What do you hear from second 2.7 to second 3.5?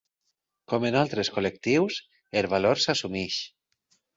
s’assumeix.